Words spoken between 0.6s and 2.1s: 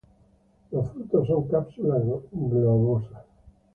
Los frutos son cápsulas